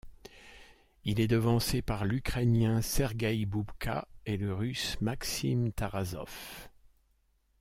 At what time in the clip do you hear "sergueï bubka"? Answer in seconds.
2.81-4.07